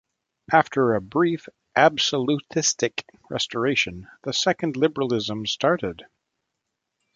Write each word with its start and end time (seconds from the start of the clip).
After 0.51 0.95
a 0.95 0.99
brief 0.99 1.47
absolutistic 1.77 3.03
restoration, 3.29 4.07
the 4.23 4.33
second 4.33 4.75
liberalism 4.75 5.45
started. 5.45 6.01